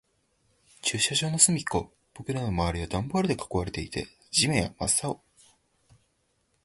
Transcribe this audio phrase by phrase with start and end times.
[0.81, 1.93] 駐車場の端っこ。
[2.15, 5.21] 僕らの周りはダンボールで囲われていて、地面は真っ青。